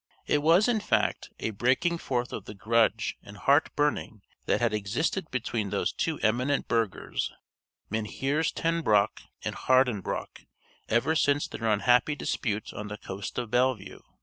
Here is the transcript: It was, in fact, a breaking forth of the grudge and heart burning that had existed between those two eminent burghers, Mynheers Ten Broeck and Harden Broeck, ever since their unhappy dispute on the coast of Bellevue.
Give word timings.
It 0.25 0.39
was, 0.41 0.67
in 0.67 0.79
fact, 0.79 1.29
a 1.37 1.51
breaking 1.51 1.99
forth 1.99 2.33
of 2.33 2.45
the 2.45 2.55
grudge 2.55 3.17
and 3.21 3.37
heart 3.37 3.69
burning 3.75 4.23
that 4.47 4.59
had 4.59 4.73
existed 4.73 5.29
between 5.29 5.69
those 5.69 5.93
two 5.93 6.17
eminent 6.21 6.67
burghers, 6.67 7.31
Mynheers 7.91 8.51
Ten 8.51 8.81
Broeck 8.81 9.21
and 9.43 9.53
Harden 9.53 10.01
Broeck, 10.01 10.47
ever 10.89 11.15
since 11.15 11.47
their 11.47 11.67
unhappy 11.69 12.15
dispute 12.15 12.73
on 12.73 12.87
the 12.87 12.97
coast 12.97 13.37
of 13.37 13.51
Bellevue. 13.51 13.99